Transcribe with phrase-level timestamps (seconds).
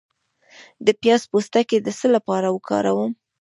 [0.85, 3.11] د پیاز پوستکی د څه لپاره وکاروم؟